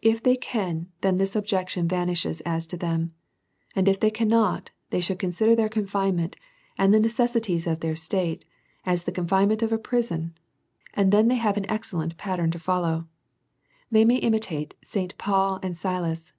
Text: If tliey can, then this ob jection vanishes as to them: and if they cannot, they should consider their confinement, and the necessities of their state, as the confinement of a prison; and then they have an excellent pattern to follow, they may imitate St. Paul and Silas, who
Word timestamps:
If 0.00 0.22
tliey 0.22 0.40
can, 0.40 0.88
then 1.02 1.18
this 1.18 1.36
ob 1.36 1.44
jection 1.44 1.84
vanishes 1.84 2.40
as 2.46 2.66
to 2.68 2.78
them: 2.78 3.12
and 3.76 3.88
if 3.88 4.00
they 4.00 4.10
cannot, 4.10 4.70
they 4.88 5.02
should 5.02 5.18
consider 5.18 5.54
their 5.54 5.68
confinement, 5.68 6.36
and 6.78 6.94
the 6.94 6.98
necessities 6.98 7.66
of 7.66 7.80
their 7.80 7.94
state, 7.94 8.46
as 8.86 9.02
the 9.02 9.12
confinement 9.12 9.60
of 9.62 9.70
a 9.70 9.76
prison; 9.76 10.34
and 10.94 11.12
then 11.12 11.28
they 11.28 11.36
have 11.36 11.58
an 11.58 11.70
excellent 11.70 12.16
pattern 12.16 12.50
to 12.52 12.58
follow, 12.58 13.06
they 13.90 14.06
may 14.06 14.16
imitate 14.16 14.72
St. 14.82 15.18
Paul 15.18 15.60
and 15.62 15.76
Silas, 15.76 16.30
who 16.30 16.34